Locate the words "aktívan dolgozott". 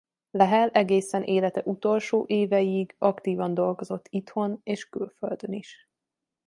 2.97-4.05